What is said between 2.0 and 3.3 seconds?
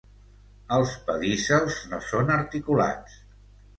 són articulats.